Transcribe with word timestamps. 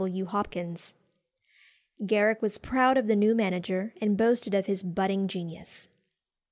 W. 0.03 0.25
HOPKINS." 0.25 0.93
Garrick 2.07 2.41
was 2.41 2.57
proud 2.57 2.97
of 2.97 3.05
the 3.05 3.15
new 3.15 3.35
manager, 3.35 3.93
and 4.01 4.17
boasted 4.17 4.55
of 4.55 4.65
his 4.65 4.81
budding 4.81 5.27
genius. 5.27 5.89